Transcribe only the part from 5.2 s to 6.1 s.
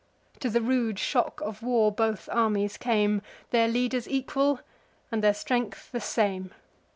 their strength the